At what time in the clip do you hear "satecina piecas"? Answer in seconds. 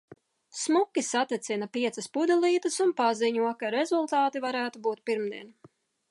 1.07-2.07